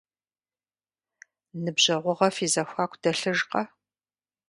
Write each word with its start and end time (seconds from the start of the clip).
Ныбжьэгъугъэ 1.63 2.29
фи 2.35 2.47
зэхуаку 2.53 2.99
дэлъыжкъэ? 3.01 3.61